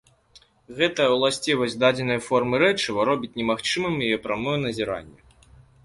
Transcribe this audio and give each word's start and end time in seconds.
Гэтая 0.79 1.05
ўласцівасць 1.15 1.77
дадзенай 1.85 2.19
формы 2.29 2.55
рэчыва 2.65 3.01
робіць 3.13 3.33
немагчымым 3.43 3.95
яе 4.11 4.17
прамое 4.29 4.57
назіранне. 4.67 5.19